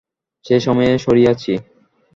সেই 0.45 0.61
সময়ে 0.61 0.91
সরিয়েছি। 0.97 1.53